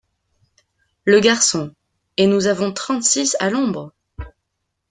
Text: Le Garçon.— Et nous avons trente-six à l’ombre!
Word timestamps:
Le 1.05 1.19
Garçon.— 1.19 1.75
Et 2.17 2.25
nous 2.25 2.47
avons 2.47 2.73
trente-six 2.73 3.37
à 3.39 3.51
l’ombre! 3.51 3.93